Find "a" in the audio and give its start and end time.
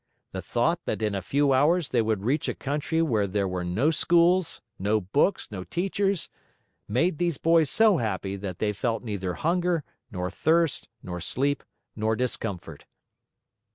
1.13-1.21, 2.49-2.55